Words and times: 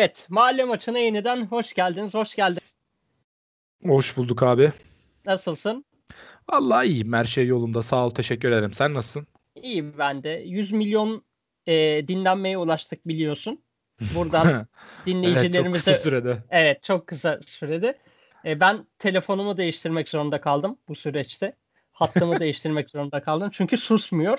Evet, 0.00 0.26
mahalle 0.28 0.64
maçına 0.64 0.98
yeniden 0.98 1.46
hoş 1.46 1.72
geldiniz, 1.72 2.14
hoş 2.14 2.34
geldin. 2.34 2.62
Hoş 3.86 4.16
bulduk 4.16 4.42
abi. 4.42 4.72
Nasılsın? 5.24 5.84
Vallahi 6.50 6.86
iyiyim, 6.86 7.12
her 7.12 7.24
şey 7.24 7.46
yolunda. 7.46 7.82
Sağ 7.82 8.06
ol, 8.06 8.10
teşekkür 8.10 8.50
ederim. 8.50 8.72
Sen 8.72 8.94
nasılsın? 8.94 9.26
İyiyim 9.54 9.94
ben 9.98 10.22
de. 10.22 10.42
100 10.46 10.72
milyon 10.72 11.24
e, 11.66 11.74
dinlenmeye 12.08 12.58
ulaştık 12.58 13.08
biliyorsun. 13.08 13.62
Buradan 14.14 14.66
dinleyicilerimize... 15.06 15.90
evet, 15.90 15.94
çok 15.94 15.94
kısa 15.94 15.94
sürede. 15.94 16.38
Evet, 16.50 16.82
çok 16.82 17.06
kısa 17.06 17.40
sürede. 17.46 17.98
E, 18.44 18.60
ben 18.60 18.86
telefonumu 18.98 19.56
değiştirmek 19.56 20.08
zorunda 20.08 20.40
kaldım 20.40 20.78
bu 20.88 20.94
süreçte. 20.94 21.56
Hattımı 21.92 22.40
değiştirmek 22.40 22.90
zorunda 22.90 23.22
kaldım. 23.22 23.50
Çünkü 23.52 23.76
susmuyor. 23.76 24.38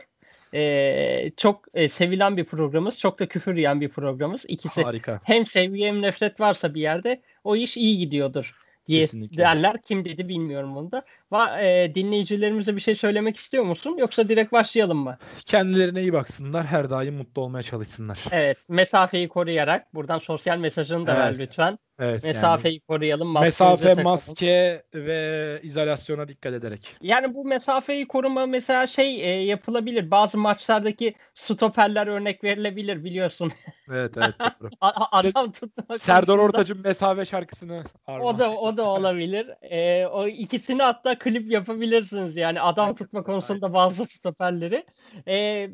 E, 0.54 1.32
çok 1.38 1.66
e, 1.74 1.90
sevilen 1.90 2.38
bir 2.38 2.44
programımız. 2.46 3.00
Çok 3.00 3.20
da 3.20 3.28
küfür 3.28 3.56
yiyen 3.56 3.82
bir 3.82 3.90
programımız. 3.90 4.46
İkisi 4.48 4.84
Harika. 4.84 5.20
hem 5.24 5.46
sevgi 5.46 5.86
hem 5.86 6.02
nefret 6.02 6.40
varsa 6.40 6.74
bir 6.74 6.82
yerde 6.82 7.22
o 7.44 7.56
iş 7.56 7.78
iyi 7.78 7.98
gidiyordur 7.98 8.56
diye 8.88 9.02
Kesinlikle. 9.02 9.38
derler. 9.38 9.82
Kim 9.82 10.06
dedi 10.06 10.28
bilmiyorum 10.28 10.76
bunu 10.76 10.92
da. 10.92 11.04
Va, 11.32 11.62
e, 11.62 11.96
dinleyicilerimize 11.96 12.76
bir 12.76 12.82
şey 12.82 12.96
söylemek 12.96 13.38
istiyor 13.38 13.64
musun? 13.64 13.96
Yoksa 14.00 14.30
direkt 14.30 14.52
başlayalım 14.52 14.98
mı? 14.98 15.18
Kendilerine 15.46 16.02
iyi 16.02 16.14
baksınlar, 16.14 16.66
her 16.66 16.90
daim 16.90 17.16
mutlu 17.16 17.42
olmaya 17.42 17.64
çalışsınlar. 17.64 18.20
Evet. 18.32 18.58
Mesafeyi 18.70 19.28
koruyarak 19.28 19.94
buradan 19.94 20.20
sosyal 20.20 20.58
mesajını 20.58 21.08
da 21.08 21.18
ver 21.18 21.30
Evet. 21.30 21.40
lütfen. 21.40 21.80
Evet, 22.02 22.24
Mesafeyi 22.24 22.80
koruyalım. 22.80 23.28
yani 23.28 23.34
maskemizi 23.34 23.64
mesafe, 23.64 23.84
takalım. 23.84 24.04
maske 24.04 24.84
ve 24.94 25.60
izolasyona 25.64 26.28
dikkat 26.28 26.54
ederek. 26.54 26.96
Yani 27.02 27.34
bu 27.34 27.46
mesafeyi 27.46 28.08
koruma 28.08 28.46
mesela 28.46 28.88
şey 28.88 29.22
e, 29.22 29.44
yapılabilir. 29.44 30.12
Bazı 30.12 30.38
maçlardaki 30.38 31.14
stoperler 31.36 32.08
örnek 32.08 32.44
verilebilir 32.44 33.04
biliyorsun. 33.04 33.52
Evet, 33.92 34.18
evet. 34.18 34.36
Adam 35.12 35.52
tutma 35.52 35.98
Serdar 35.98 36.38
Ortaç'ın 36.38 36.82
mesafe 36.82 37.26
şarkısını 37.26 37.84
O 38.08 38.12
armağan. 38.12 38.40
da 38.40 38.52
o 38.52 38.78
da 38.78 38.84
olabilir. 38.84 39.48
Ee, 39.62 40.06
o 40.06 40.28
ikisini 40.28 40.82
hatta 40.84 41.20
klip 41.20 41.52
yapabilirsiniz 41.52 42.36
yani 42.36 42.62
adam 42.62 42.96
tutma 42.96 43.24
konusunda 43.24 43.74
bazı 43.74 44.06
stoperleri. 44.06 44.86
Ee, 45.28 45.68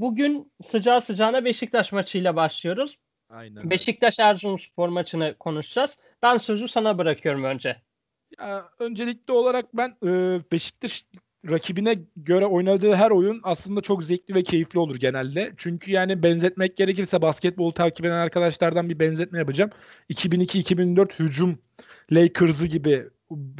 bugün 0.00 0.52
sıcağı 0.62 1.02
sıcağına 1.02 1.44
Beşiktaş 1.44 1.92
maçıyla 1.92 2.36
başlıyoruz. 2.36 2.96
Aynen. 3.28 3.70
Beşiktaş 3.70 4.18
Erzurumspor 4.18 4.88
maçını 4.88 5.34
konuşacağız. 5.38 5.96
Ben 6.22 6.38
sözü 6.38 6.68
sana 6.68 6.98
bırakıyorum 6.98 7.44
önce. 7.44 7.76
Ya, 8.38 8.68
öncelikli 8.78 9.32
olarak 9.32 9.76
ben 9.76 9.96
e, 10.06 10.40
Beşiktaş 10.52 11.04
rakibine 11.50 11.94
göre 12.16 12.46
oynadığı 12.46 12.94
her 12.94 13.10
oyun 13.10 13.40
aslında 13.42 13.80
çok 13.80 14.04
zevkli 14.04 14.34
ve 14.34 14.42
keyifli 14.42 14.78
olur 14.78 14.96
genelde. 14.96 15.52
Çünkü 15.56 15.92
yani 15.92 16.22
benzetmek 16.22 16.76
gerekirse 16.76 17.22
basketbolu 17.22 17.74
takip 17.74 18.06
eden 18.06 18.18
arkadaşlardan 18.18 18.88
bir 18.88 18.98
benzetme 18.98 19.38
yapacağım. 19.38 19.70
2002-2004 20.10 21.18
hücum 21.18 21.58
Lakers'ı 22.12 22.66
gibi 22.66 23.08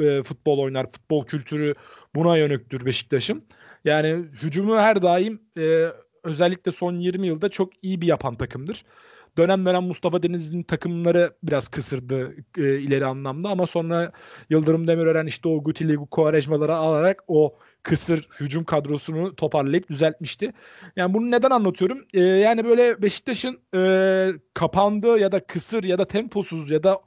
e, 0.00 0.22
futbol 0.22 0.58
oynar. 0.58 0.92
Futbol 0.92 1.27
kültürü 1.27 1.75
buna 2.14 2.36
yönüktür 2.36 2.84
Beşiktaş'ın. 2.86 3.44
Yani 3.84 4.25
hücumu 4.42 4.77
her 4.77 5.03
daim 5.03 5.42
e, 5.58 5.86
özellikle 6.25 6.72
son 6.72 6.94
20 6.94 7.27
yılda 7.27 7.48
çok 7.48 7.72
iyi 7.82 8.00
bir 8.00 8.06
yapan 8.06 8.36
takımdır. 8.36 8.84
Dönem 9.39 9.67
dönem 9.67 9.83
Mustafa 9.83 10.22
Denizli'nin 10.22 10.62
takımları 10.62 11.33
biraz 11.42 11.69
kısırdı 11.69 12.34
e, 12.56 12.78
ileri 12.78 13.06
anlamda 13.06 13.48
ama 13.48 13.67
sonra 13.67 14.12
Yıldırım 14.50 14.86
Demirören 14.86 15.27
işte 15.27 15.48
o 15.48 15.64
Gutili 15.64 15.97
Quaresma'ları 15.97 16.75
alarak 16.75 17.25
o 17.28 17.55
kısır 17.83 18.28
hücum 18.41 18.64
kadrosunu 18.64 19.36
toparlayıp 19.36 19.91
düzeltmişti. 19.91 20.53
Yani 20.97 21.14
bunu 21.14 21.31
neden 21.31 21.50
anlatıyorum? 21.50 22.06
Ee, 22.14 22.20
yani 22.20 22.64
böyle 22.64 23.03
Beşiktaş'ın 23.03 23.61
e, 23.75 24.33
kapandığı 24.55 25.19
ya 25.19 25.32
da 25.32 25.47
kısır 25.47 25.84
ya 25.84 25.99
da 25.99 26.05
temposuz 26.05 26.70
ya 26.70 26.82
da 26.82 27.00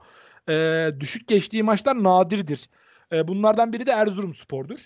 e, 0.50 0.90
düşük 1.00 1.28
geçtiği 1.28 1.64
maçlar 1.64 2.04
nadirdir. 2.04 2.70
E, 3.12 3.28
bunlardan 3.28 3.74
biri 3.74 3.86
de 3.86 3.92
Erzurumspor'dur. 3.92 4.80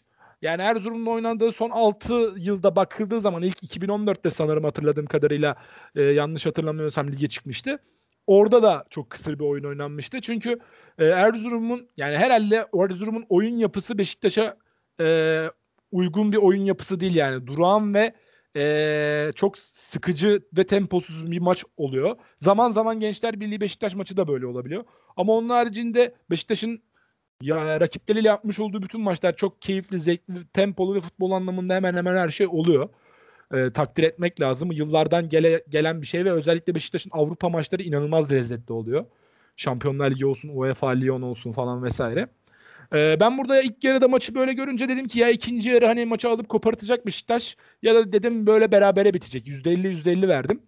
Yani 0.45 0.61
Erzurum'la 0.61 1.09
oynandığı 1.09 1.51
son 1.51 1.69
6 1.69 2.33
yılda 2.37 2.75
bakıldığı 2.75 3.21
zaman 3.21 3.43
ilk 3.43 3.63
2014'te 3.63 4.29
sanırım 4.29 4.63
hatırladığım 4.63 5.05
kadarıyla 5.05 5.55
e, 5.95 6.01
yanlış 6.01 6.45
hatırlamıyorsam 6.45 7.11
lige 7.11 7.29
çıkmıştı. 7.29 7.79
Orada 8.27 8.63
da 8.63 8.85
çok 8.89 9.09
kısır 9.09 9.39
bir 9.39 9.43
oyun 9.43 9.63
oynanmıştı. 9.63 10.21
Çünkü 10.21 10.59
e, 10.97 11.05
Erzurum'un 11.05 11.89
yani 11.97 12.17
herhalde 12.17 12.67
Erzurum'un 12.73 13.25
oyun 13.29 13.57
yapısı 13.57 13.97
Beşiktaş'a 13.97 14.57
e, 15.01 15.47
uygun 15.91 16.31
bir 16.31 16.37
oyun 16.37 16.65
yapısı 16.65 16.99
değil 16.99 17.15
yani. 17.15 17.47
Durağan 17.47 17.93
ve 17.93 18.13
e, 18.55 19.31
çok 19.35 19.57
sıkıcı 19.57 20.41
ve 20.57 20.63
temposuz 20.67 21.31
bir 21.31 21.39
maç 21.39 21.63
oluyor. 21.77 22.15
Zaman 22.39 22.71
zaman 22.71 22.99
Gençler 22.99 23.39
Birliği 23.39 23.61
Beşiktaş 23.61 23.95
maçı 23.95 24.17
da 24.17 24.27
böyle 24.27 24.47
olabiliyor. 24.47 24.83
Ama 25.17 25.33
onun 25.33 25.49
haricinde 25.49 26.15
Beşiktaş'ın 26.29 26.81
ya 27.41 27.79
rakipleriyle 27.79 28.27
yapmış 28.27 28.59
olduğu 28.59 28.81
bütün 28.81 29.01
maçlar 29.01 29.35
çok 29.35 29.61
keyifli, 29.61 29.99
zevkli, 29.99 30.47
tempolu 30.53 30.95
ve 30.95 31.01
futbol 31.01 31.31
anlamında 31.31 31.73
hemen 31.75 31.95
hemen 31.95 32.17
her 32.17 32.29
şey 32.29 32.47
oluyor. 32.47 32.89
E, 33.53 33.71
takdir 33.71 34.03
etmek 34.03 34.41
lazım. 34.41 34.71
Yıllardan 34.71 35.29
gele, 35.29 35.63
gelen 35.69 36.01
bir 36.01 36.07
şey 36.07 36.25
ve 36.25 36.31
özellikle 36.31 36.75
Beşiktaş'ın 36.75 37.11
Avrupa 37.13 37.49
maçları 37.49 37.83
inanılmaz 37.83 38.31
lezzetli 38.31 38.73
oluyor. 38.73 39.05
Şampiyonlar 39.57 40.11
Ligi 40.11 40.25
olsun, 40.25 40.49
UEFA 40.53 40.89
Lyon 40.89 41.21
olsun 41.21 41.51
falan 41.51 41.83
vesaire. 41.83 42.27
E, 42.95 43.17
ben 43.19 43.37
burada 43.37 43.61
ilk 43.61 43.83
yarıda 43.83 44.07
maçı 44.07 44.35
böyle 44.35 44.53
görünce 44.53 44.89
dedim 44.89 45.07
ki 45.07 45.19
ya 45.19 45.29
ikinci 45.29 45.69
yarı 45.69 45.85
hani 45.85 46.05
maçı 46.05 46.29
alıp 46.29 46.49
kopartacak 46.49 47.05
Beşiktaş 47.07 47.57
ya 47.81 47.95
da 47.95 48.13
dedim 48.13 48.47
böyle 48.47 48.71
berabere 48.71 49.13
bitecek. 49.13 49.47
%50 49.47 49.87
%50 49.87 50.27
verdim. 50.27 50.61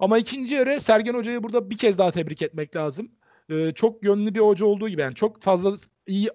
Ama 0.00 0.18
ikinci 0.18 0.54
yarı 0.54 0.80
Sergen 0.80 1.14
Hoca'yı 1.14 1.42
burada 1.42 1.70
bir 1.70 1.78
kez 1.78 1.98
daha 1.98 2.10
tebrik 2.10 2.42
etmek 2.42 2.76
lazım. 2.76 3.10
E, 3.52 3.72
çok 3.72 4.04
yönlü 4.04 4.34
bir 4.34 4.40
hoca 4.40 4.66
olduğu 4.66 4.88
gibi 4.88 5.00
yani 5.00 5.14
çok 5.14 5.42
fazla 5.42 5.76
iyi 6.06 6.28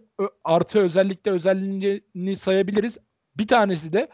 artı 0.43 0.79
özellikle 0.79 1.31
özelliğini 1.31 2.35
sayabiliriz. 2.35 2.97
Bir 3.37 3.47
tanesi 3.47 3.93
de 3.93 4.09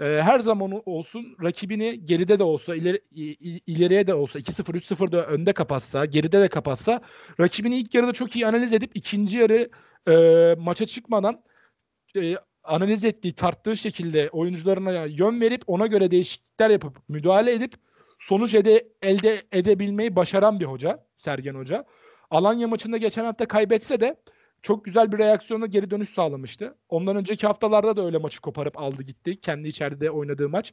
e, 0.00 0.04
her 0.04 0.40
zaman 0.40 0.82
olsun 0.86 1.36
rakibini 1.42 2.04
geride 2.04 2.38
de 2.38 2.44
olsa 2.44 2.74
ileri, 2.74 3.00
ileriye 3.66 4.06
de 4.06 4.14
olsa 4.14 4.38
2-0 4.38 4.78
3-0 4.78 5.12
da 5.12 5.26
önde 5.26 5.52
kapatsa 5.52 6.04
geride 6.04 6.40
de 6.40 6.48
kapatsa 6.48 7.00
rakibini 7.40 7.78
ilk 7.78 7.94
yarıda 7.94 8.12
çok 8.12 8.36
iyi 8.36 8.46
analiz 8.46 8.72
edip 8.72 8.90
ikinci 8.94 9.38
yarı 9.38 9.70
e, 10.08 10.54
maça 10.58 10.86
çıkmadan 10.86 11.42
e, 12.16 12.34
analiz 12.64 13.04
ettiği 13.04 13.32
tarttığı 13.32 13.76
şekilde 13.76 14.28
oyuncularına 14.32 15.04
yön 15.04 15.40
verip 15.40 15.62
ona 15.66 15.86
göre 15.86 16.10
değişiklikler 16.10 16.70
yapıp 16.70 17.08
müdahale 17.08 17.52
edip 17.52 17.74
sonuç 18.18 18.54
ede, 18.54 18.88
elde 19.02 19.42
edebilmeyi 19.52 20.16
başaran 20.16 20.60
bir 20.60 20.64
hoca 20.64 21.06
Sergen 21.16 21.54
Hoca. 21.54 21.84
Alanya 22.32 22.68
maçında 22.68 22.96
geçen 22.96 23.24
hafta 23.24 23.48
kaybetse 23.48 24.00
de 24.00 24.16
çok 24.62 24.84
güzel 24.84 25.12
bir 25.12 25.18
reaksiyonla 25.18 25.66
geri 25.66 25.90
dönüş 25.90 26.08
sağlamıştı. 26.08 26.74
Ondan 26.88 27.16
önceki 27.16 27.46
haftalarda 27.46 27.96
da 27.96 28.04
öyle 28.04 28.18
maçı 28.18 28.40
koparıp 28.40 28.78
aldı 28.78 29.02
gitti. 29.02 29.40
Kendi 29.40 29.68
içeride 29.68 30.10
oynadığı 30.10 30.48
maç. 30.48 30.72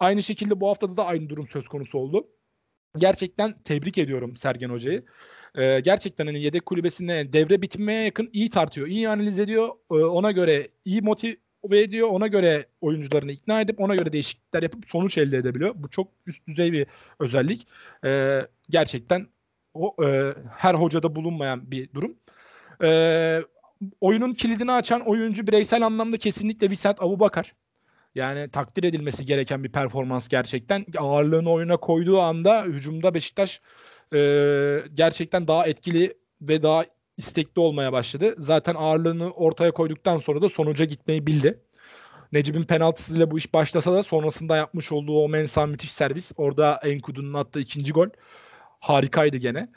Aynı 0.00 0.22
şekilde 0.22 0.60
bu 0.60 0.68
haftada 0.68 0.96
da 0.96 1.04
aynı 1.04 1.28
durum 1.28 1.48
söz 1.48 1.68
konusu 1.68 1.98
oldu. 1.98 2.28
Gerçekten 2.98 3.54
tebrik 3.64 3.98
ediyorum 3.98 4.36
Sergen 4.36 4.70
Hoca'yı. 4.70 5.04
Ee, 5.54 5.80
gerçekten 5.80 6.26
hani 6.26 6.42
yedek 6.42 6.66
kulübesinde 6.66 7.32
devre 7.32 7.62
bitmeye 7.62 8.04
yakın 8.04 8.30
iyi 8.32 8.50
tartıyor, 8.50 8.86
iyi 8.86 9.08
analiz 9.08 9.38
ediyor. 9.38 9.68
Ee, 9.90 9.94
ona 9.94 10.30
göre 10.30 10.68
iyi 10.84 11.02
motive 11.02 11.36
ediyor. 11.72 12.08
Ona 12.08 12.26
göre 12.26 12.66
oyuncularını 12.80 13.32
ikna 13.32 13.60
edip 13.60 13.80
ona 13.80 13.94
göre 13.96 14.12
değişiklikler 14.12 14.62
yapıp 14.62 14.84
sonuç 14.88 15.18
elde 15.18 15.36
edebiliyor. 15.36 15.74
Bu 15.76 15.88
çok 15.88 16.08
üst 16.26 16.46
düzey 16.46 16.72
bir 16.72 16.86
özellik. 17.20 17.66
Ee, 18.04 18.46
gerçekten 18.70 19.26
o 19.74 20.04
e, 20.04 20.34
her 20.56 20.74
hocada 20.74 21.16
bulunmayan 21.16 21.70
bir 21.70 21.92
durum. 21.94 22.16
Ee, 22.82 23.42
oyunun 24.00 24.34
kilidini 24.34 24.72
açan 24.72 25.00
oyuncu 25.00 25.46
bireysel 25.46 25.86
anlamda 25.86 26.16
kesinlikle 26.16 26.70
Visent 26.70 27.02
Abubakar. 27.02 27.54
Yani 28.14 28.50
takdir 28.50 28.84
edilmesi 28.84 29.26
gereken 29.26 29.64
bir 29.64 29.72
performans 29.72 30.28
gerçekten. 30.28 30.86
Ağırlığını 30.98 31.50
oyuna 31.50 31.76
koyduğu 31.76 32.20
anda 32.20 32.64
hücumda 32.64 33.14
Beşiktaş 33.14 33.60
e, 34.14 34.18
gerçekten 34.94 35.48
daha 35.48 35.66
etkili 35.66 36.14
ve 36.40 36.62
daha 36.62 36.84
istekli 37.16 37.60
olmaya 37.60 37.92
başladı. 37.92 38.34
Zaten 38.38 38.74
ağırlığını 38.74 39.30
ortaya 39.30 39.70
koyduktan 39.70 40.18
sonra 40.18 40.42
da 40.42 40.48
sonuca 40.48 40.84
gitmeyi 40.84 41.26
bildi. 41.26 41.60
Necip'in 42.32 42.64
penaltısıyla 42.64 43.30
bu 43.30 43.38
iş 43.38 43.54
başlasa 43.54 43.92
da 43.92 44.02
sonrasında 44.02 44.56
yapmış 44.56 44.92
olduğu 44.92 45.24
o 45.24 45.28
Mensah 45.28 45.66
müthiş 45.66 45.92
servis. 45.92 46.32
Orada 46.36 46.80
Enkudu'nun 46.84 47.34
attığı 47.34 47.60
ikinci 47.60 47.92
gol 47.92 48.08
harikaydı 48.80 49.36
gene. 49.36 49.68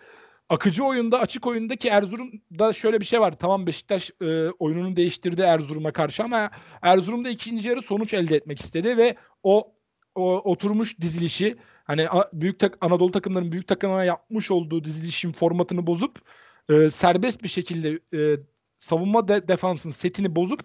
Akıcı 0.49 0.83
oyunda, 0.83 1.19
açık 1.19 1.47
oyundaki 1.47 1.89
Erzurum'da 1.89 2.73
şöyle 2.73 2.99
bir 2.99 3.05
şey 3.05 3.21
var. 3.21 3.39
Tamam 3.39 3.67
Beşiktaş 3.67 4.11
e, 4.21 4.49
oyununu 4.49 4.95
değiştirdi 4.95 5.41
Erzurum'a 5.41 5.91
karşı 5.93 6.23
ama 6.23 6.51
Erzurum'da 6.81 7.29
ikinci 7.29 7.69
yarı 7.69 7.81
sonuç 7.81 8.13
elde 8.13 8.35
etmek 8.35 8.59
istedi 8.59 8.97
ve 8.97 9.15
o, 9.43 9.73
o 10.15 10.51
oturmuş 10.51 10.99
dizilişi 11.01 11.57
hani 11.83 12.09
a- 12.09 12.29
büyük 12.33 12.59
tak 12.59 12.77
Anadolu 12.81 13.11
takımlarının 13.11 13.51
büyük 13.51 13.67
takımlara 13.67 14.03
yapmış 14.03 14.51
olduğu 14.51 14.83
dizilişin 14.83 15.31
formatını 15.31 15.87
bozup 15.87 16.19
e, 16.69 16.89
serbest 16.89 17.43
bir 17.43 17.47
şekilde 17.47 17.99
e, 18.17 18.39
savunma 18.77 19.27
de- 19.27 19.47
defansın 19.47 19.91
setini 19.91 20.35
bozup 20.35 20.61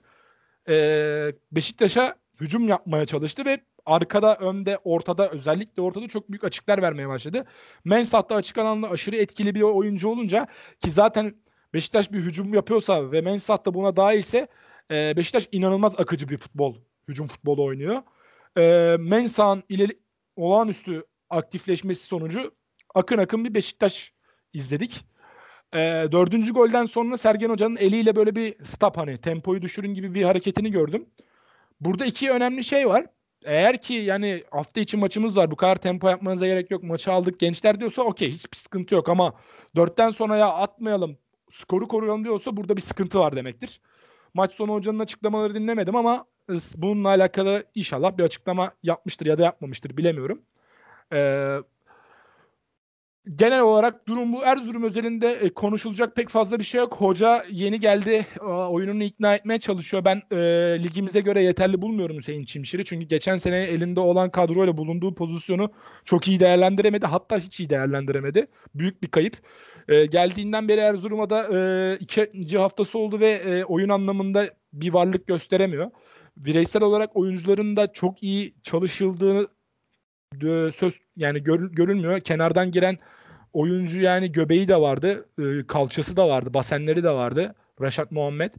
e, 0.69 1.33
Beşiktaş'a 1.53 2.17
hücum 2.41 2.69
yapmaya 2.69 3.07
çalıştı 3.07 3.45
ve 3.45 3.61
arkada, 3.87 4.37
önde, 4.37 4.79
ortada 4.85 5.31
özellikle 5.31 5.83
ortada 5.83 6.09
çok 6.09 6.31
büyük 6.31 6.45
açıklar 6.45 6.83
vermeye 6.83 7.09
başladı. 7.09 7.45
Mensah 7.85 8.29
da 8.29 8.35
açık 8.35 8.59
alanda 8.59 8.91
aşırı 8.91 9.17
etkili 9.17 9.55
bir 9.55 9.63
oyuncu 9.63 10.09
olunca 10.09 10.47
ki 10.81 10.91
zaten 10.91 11.35
Beşiktaş 11.75 12.13
bir 12.13 12.19
hücum 12.19 12.55
yapıyorsa 12.55 13.13
ve 13.13 13.21
Mensah 13.21 13.65
da 13.67 13.75
buna 13.75 13.97
dahilse 13.97 14.49
e, 14.91 15.17
Beşiktaş 15.17 15.49
inanılmaz 15.53 15.95
akıcı 16.01 16.29
bir 16.29 16.37
futbol, 16.37 16.77
hücum 17.09 17.27
futbolu 17.27 17.65
oynuyor. 17.65 18.03
E, 18.59 18.97
Mensah'ın 19.01 19.63
ileri 19.69 19.99
olağanüstü 20.37 21.05
aktifleşmesi 21.31 22.07
sonucu 22.07 22.55
akın 22.95 23.19
akın 23.19 23.45
bir 23.45 23.55
Beşiktaş 23.55 24.13
izledik. 24.53 25.05
E, 25.75 25.79
dördüncü 26.13 26.53
golden 26.53 26.87
sonra 26.87 27.17
Sergen 27.17 27.51
Hoca'nın 27.51 27.77
eliyle 27.77 28.17
böyle 28.17 28.37
bir 28.37 28.65
stop 28.65 28.97
hani 28.97 29.19
tempoyu 29.21 29.63
düşürün 29.63 29.95
gibi 29.95 30.15
bir 30.15 30.23
hareketini 30.23 30.71
gördüm. 30.71 31.07
Burada 31.81 32.05
iki 32.07 32.31
önemli 32.31 32.65
şey 32.65 32.89
var. 32.89 33.07
Eğer 33.45 33.81
ki 33.81 33.95
yani 33.95 34.45
hafta 34.51 34.81
içi 34.81 34.97
maçımız 34.97 35.37
var 35.37 35.51
bu 35.51 35.57
kadar 35.57 35.77
tempo 35.77 36.09
yapmanıza 36.09 36.47
gerek 36.47 36.71
yok 36.71 36.83
maçı 36.83 37.13
aldık 37.13 37.41
gençler 37.41 37.81
diyorsa 37.81 38.03
okey 38.03 38.31
hiçbir 38.33 38.57
sıkıntı 38.57 38.95
yok 38.95 39.09
ama 39.09 39.35
dörtten 39.77 40.11
sonra 40.11 40.37
ya 40.37 40.49
atmayalım 40.49 41.19
skoru 41.53 41.89
koruyalım 41.89 42.25
diyorsa 42.25 42.57
burada 42.57 42.77
bir 42.77 42.83
sıkıntı 42.83 43.19
var 43.19 43.37
demektir. 43.37 43.81
Maç 44.35 44.53
sonu 44.55 44.75
hocanın 44.75 44.99
açıklamaları 44.99 45.55
dinlemedim 45.55 45.97
ama 45.97 46.27
bununla 46.77 47.09
alakalı 47.09 47.65
inşallah 47.75 48.19
bir 48.19 48.25
açıklama 48.25 48.73
yapmıştır 48.83 49.27
ya 49.27 49.39
da 49.39 49.43
yapmamıştır 49.43 49.97
bilemiyorum. 49.97 50.43
Ee, 51.13 51.59
genel 53.37 53.61
olarak 53.61 54.09
durum 54.09 54.33
bu. 54.33 54.45
Erzurum 54.45 54.83
özelinde 54.83 55.33
e, 55.33 55.51
konuşulacak 55.51 56.17
pek 56.17 56.29
fazla 56.29 56.59
bir 56.59 56.65
şey 56.65 56.81
yok. 56.81 56.95
Hoca 56.95 57.45
yeni 57.51 57.81
geldi. 57.81 58.27
E, 58.41 58.45
oyununu 58.45 59.03
ikna 59.03 59.35
etmeye 59.35 59.59
çalışıyor. 59.59 60.05
Ben 60.05 60.23
e, 60.33 60.37
ligimize 60.83 61.21
göre 61.21 61.43
yeterli 61.43 61.83
bulmuyorum 61.83 62.19
Hüseyin 62.19 62.45
Çimşir'i. 62.45 62.85
Çünkü 62.85 63.07
geçen 63.07 63.37
sene 63.37 63.59
elinde 63.59 64.01
olan 64.01 64.31
kadroyla 64.31 64.77
bulunduğu 64.77 65.15
pozisyonu 65.15 65.71
çok 66.05 66.29
iyi 66.29 66.41
değerlendiremedi. 66.41 67.07
Hatta 67.07 67.37
hiç 67.37 67.61
iyi 67.61 67.71
değerlendiremedi. 67.71 68.47
Büyük 68.75 69.03
bir 69.03 69.09
kayıp. 69.09 69.37
E, 69.89 70.07
geldiğinden 70.07 70.69
beri 70.69 70.81
Erzurum'a 70.81 71.31
da 71.31 71.49
e, 71.57 71.97
ikinci 72.01 72.59
haftası 72.59 72.99
oldu 72.99 73.21
ve 73.21 73.31
e, 73.31 73.65
oyun 73.65 73.89
anlamında 73.89 74.49
bir 74.73 74.93
varlık 74.93 75.27
gösteremiyor. 75.27 75.91
Bireysel 76.37 76.83
olarak 76.83 77.17
oyuncuların 77.17 77.77
da 77.77 77.93
çok 77.93 78.23
iyi 78.23 78.55
çalışıldığını 78.63 79.49
söz 80.75 80.95
yani 81.17 81.43
gör, 81.43 81.71
görülmüyor. 81.71 82.21
Kenardan 82.21 82.71
giren 82.71 82.99
oyuncu 83.53 84.03
yani 84.03 84.33
göbeği 84.33 84.69
de 84.69 84.81
vardı, 84.81 85.29
e, 85.39 85.67
kalçası 85.67 86.17
da 86.17 86.29
vardı, 86.29 86.55
basenleri 86.55 87.03
de 87.03 87.11
vardı. 87.11 87.55
Raşat 87.81 88.13
Muhammed. 88.13 88.55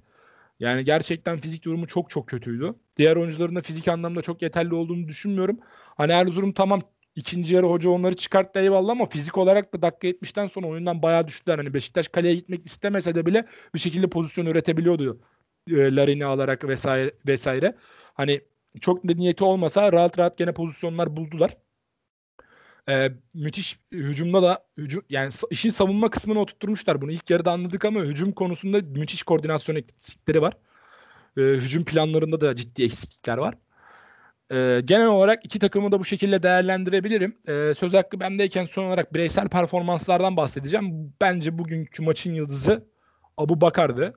Yani 0.59 0.86
gerçekten 0.86 1.38
fizik 1.38 1.65
durumu 1.65 1.88
çok 1.88 2.09
çok 2.09 2.27
kötüydü. 2.27 2.75
Diğer 2.97 3.15
oyuncuların 3.15 3.56
da 3.56 3.62
fizik 3.62 3.88
anlamda 3.88 4.21
çok 4.21 4.41
yeterli 4.41 4.75
olduğunu 4.75 5.07
düşünmüyorum. 5.07 5.59
Hani 5.97 6.12
Erzurum 6.12 6.53
tamam 6.53 6.81
ikinci 7.15 7.56
yarı 7.56 7.65
hoca 7.68 7.89
onları 7.89 8.15
çıkarttı 8.15 8.59
eyvallah 8.59 8.91
ama 8.91 9.06
fizik 9.06 9.38
olarak 9.38 9.74
da 9.74 9.81
dakika 9.81 10.07
70'ten 10.07 10.47
sonra 10.47 10.68
oyundan 10.68 11.01
bayağı 11.01 11.27
düştüler. 11.27 11.57
Hani 11.57 11.74
Beşiktaş 11.74 12.07
kaleye 12.07 12.36
gitmek 12.36 12.65
istemese 12.65 13.15
de 13.15 13.25
bile 13.25 13.45
bir 13.75 13.80
şekilde 13.80 14.07
pozisyon 14.07 14.45
üretebiliyordu. 14.45 15.19
E, 15.69 15.95
Larin'i 15.95 16.25
alarak 16.25 16.68
vesaire 16.68 17.12
vesaire. 17.27 17.75
Hani 18.13 18.41
çok 18.81 19.07
da 19.07 19.13
niyeti 19.13 19.44
olmasa 19.44 19.91
rahat 19.94 20.19
rahat 20.19 20.38
gene 20.38 20.53
pozisyonlar 20.53 21.18
buldular. 21.18 21.57
Ee, 22.89 23.12
müthiş 23.33 23.80
hücumda 23.91 24.44
da 24.44 24.63
hücum 24.77 25.03
yani 25.09 25.31
işin 25.51 25.69
savunma 25.69 26.09
kısmını 26.09 26.39
oturtmuşlar 26.39 27.01
bunu. 27.01 27.12
ilk 27.12 27.30
yarıda 27.30 27.51
anladık 27.51 27.86
ama 27.86 28.00
hücum 28.01 28.31
konusunda 28.31 28.81
müthiş 28.81 29.24
koordinasyon 29.24 29.75
eksiklikleri 29.75 30.41
var. 30.41 30.57
Ee, 31.38 31.41
hücum 31.41 31.86
planlarında 31.86 32.41
da 32.41 32.56
ciddi 32.56 32.83
eksiklikler 32.83 33.38
var. 33.38 33.56
Ee, 34.51 34.81
genel 34.86 35.07
olarak 35.07 35.45
iki 35.45 35.59
takımı 35.59 35.91
da 35.91 36.00
bu 36.00 36.06
şekilde 36.06 36.44
değerlendirebilirim. 36.44 37.38
Ee, 37.47 37.74
söz 37.80 37.94
hakkı 37.94 38.19
bendeyken 38.19 38.65
son 38.65 38.83
olarak 38.86 39.13
bireysel 39.13 39.50
performanslardan 39.50 40.38
bahsedeceğim. 40.38 41.13
Bence 41.21 41.59
bugünkü 41.59 42.03
maçın 42.03 42.33
yıldızı 42.33 42.88
Abu 43.38 43.62
Bakar'dı. 43.62 44.13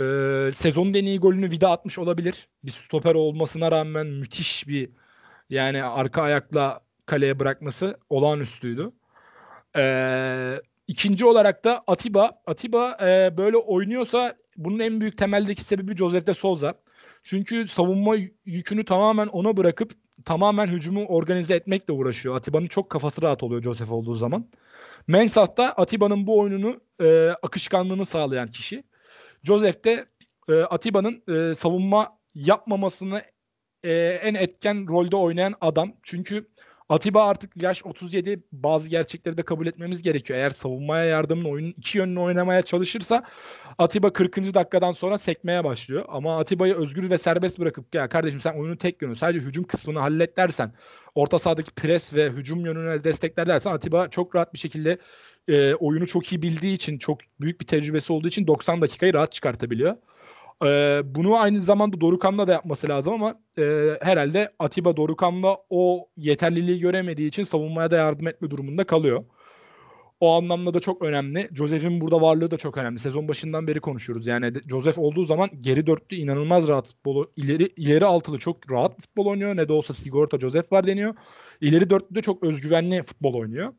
Ee, 0.00 0.52
sezonun 0.56 0.94
en 0.94 1.04
iyi 1.04 1.20
golünü 1.20 1.50
Vida 1.50 1.70
atmış 1.70 1.98
olabilir. 1.98 2.48
Bir 2.64 2.70
stoper 2.70 3.14
olmasına 3.14 3.72
rağmen 3.72 4.06
müthiş 4.06 4.68
bir 4.68 4.90
yani 5.50 5.84
arka 5.84 6.22
ayakla 6.22 6.85
kaleye 7.06 7.38
bırakması 7.38 7.96
olağanüstüydü. 8.10 8.92
Ee, 9.76 10.60
ikinci 10.88 11.24
olarak 11.24 11.64
da 11.64 11.84
Atiba. 11.86 12.42
Atiba 12.46 12.96
e, 13.02 13.36
böyle 13.36 13.56
oynuyorsa 13.56 14.36
bunun 14.56 14.78
en 14.78 15.00
büyük 15.00 15.18
temeldeki 15.18 15.62
sebebi 15.62 15.96
Josep 15.96 16.26
de 16.26 16.34
Souza. 16.34 16.74
Çünkü 17.24 17.68
savunma 17.68 18.16
yükünü 18.44 18.84
tamamen 18.84 19.26
ona 19.26 19.56
bırakıp 19.56 19.92
tamamen 20.24 20.66
hücumu 20.66 21.04
organize 21.04 21.54
etmekle 21.54 21.92
uğraşıyor. 21.92 22.36
Atiba'nın 22.36 22.66
çok 22.66 22.90
kafası 22.90 23.22
rahat 23.22 23.42
oluyor 23.42 23.62
Joseph 23.62 23.92
olduğu 23.92 24.14
zaman. 24.14 24.46
Mensah 25.06 25.56
da 25.56 25.72
Atiba'nın 25.72 26.26
bu 26.26 26.38
oyununu 26.38 26.80
e, 27.00 27.28
akışkanlığını 27.28 28.06
sağlayan 28.06 28.50
kişi. 28.50 28.84
Joseph 29.42 29.84
de 29.84 30.06
e, 30.48 30.54
Atiba'nın 30.54 31.22
e, 31.28 31.54
savunma 31.54 32.18
yapmamasını 32.34 33.22
e, 33.82 33.92
en 34.22 34.34
etken 34.34 34.88
rolde 34.88 35.16
oynayan 35.16 35.54
adam. 35.60 35.92
Çünkü 36.02 36.48
Atiba 36.88 37.24
artık 37.24 37.62
yaş 37.62 37.86
37 37.86 38.42
bazı 38.52 38.88
gerçekleri 38.88 39.36
de 39.36 39.42
kabul 39.42 39.66
etmemiz 39.66 40.02
gerekiyor. 40.02 40.38
Eğer 40.38 40.50
savunmaya 40.50 41.04
yardımın 41.04 41.44
oyunun 41.44 41.74
iki 41.78 41.98
yönlü 41.98 42.20
oynamaya 42.20 42.62
çalışırsa 42.62 43.24
Atiba 43.78 44.12
40. 44.12 44.54
dakikadan 44.54 44.92
sonra 44.92 45.18
sekmeye 45.18 45.64
başlıyor. 45.64 46.04
Ama 46.08 46.38
Atiba'yı 46.38 46.74
özgür 46.74 47.10
ve 47.10 47.18
serbest 47.18 47.58
bırakıp 47.58 47.94
ya 47.94 48.08
kardeşim 48.08 48.40
sen 48.40 48.58
oyunu 48.58 48.78
tek 48.78 49.02
yönü 49.02 49.16
sadece 49.16 49.40
hücum 49.40 49.64
kısmını 49.64 49.98
hallet 49.98 50.36
dersen 50.36 50.72
orta 51.14 51.38
sahadaki 51.38 51.70
pres 51.70 52.14
ve 52.14 52.30
hücum 52.30 52.66
yönüne 52.66 53.04
destekler 53.04 53.46
dersen 53.46 53.72
Atiba 53.72 54.08
çok 54.08 54.34
rahat 54.34 54.54
bir 54.54 54.58
şekilde 54.58 54.98
e, 55.48 55.74
oyunu 55.74 56.06
çok 56.06 56.32
iyi 56.32 56.42
bildiği 56.42 56.74
için 56.74 56.98
çok 56.98 57.18
büyük 57.40 57.60
bir 57.60 57.66
tecrübesi 57.66 58.12
olduğu 58.12 58.28
için 58.28 58.46
90 58.46 58.80
dakikayı 58.80 59.14
rahat 59.14 59.32
çıkartabiliyor. 59.32 59.96
Ee, 60.64 61.02
bunu 61.04 61.36
aynı 61.36 61.60
zamanda 61.60 62.00
Dorukan'la 62.00 62.48
da 62.48 62.52
yapması 62.52 62.88
lazım 62.88 63.12
ama 63.14 63.40
e, 63.58 63.96
herhalde 64.00 64.52
Atiba 64.58 64.96
Dorukan'la 64.96 65.56
o 65.70 66.08
yeterliliği 66.16 66.80
göremediği 66.80 67.28
için 67.28 67.44
savunmaya 67.44 67.90
da 67.90 67.96
yardım 67.96 68.26
etme 68.26 68.50
durumunda 68.50 68.84
kalıyor. 68.84 69.24
O 70.20 70.36
anlamda 70.36 70.74
da 70.74 70.80
çok 70.80 71.02
önemli. 71.02 71.48
Joseph'in 71.52 72.00
burada 72.00 72.20
varlığı 72.20 72.50
da 72.50 72.56
çok 72.56 72.78
önemli. 72.78 72.98
Sezon 72.98 73.28
başından 73.28 73.66
beri 73.66 73.80
konuşuyoruz. 73.80 74.26
Yani 74.26 74.52
Joseph 74.70 74.98
olduğu 74.98 75.24
zaman 75.24 75.50
geri 75.60 75.86
dörtlü 75.86 76.16
inanılmaz 76.16 76.68
rahat 76.68 76.86
futbolu, 76.86 77.32
ileri 77.36 77.68
ileri 77.76 78.04
altılı 78.04 78.38
çok 78.38 78.72
rahat 78.72 79.00
futbol 79.00 79.26
oynuyor. 79.26 79.56
Ne 79.56 79.68
de 79.68 79.72
olsa 79.72 79.94
sigorta 79.94 80.38
Joseph 80.38 80.72
var 80.72 80.86
deniyor. 80.86 81.14
İleri 81.60 81.90
dörtlü 81.90 82.14
de 82.14 82.22
çok 82.22 82.42
özgüvenli 82.42 83.02
futbol 83.02 83.34
oynuyor. 83.34 83.72